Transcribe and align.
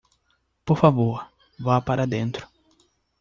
Por 0.65 0.79
favor, 0.79 1.27
vá 1.59 1.79
para 1.79 2.07
dentro 2.07 2.47